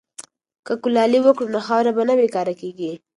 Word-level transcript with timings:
که 0.65 0.73
کلالي 0.83 1.19
وکړو 1.23 1.51
نو 1.53 1.59
خاوره 1.67 2.01
نه 2.09 2.13
بې 2.19 2.27
کاره 2.35 2.53
کیږي. 2.61 2.91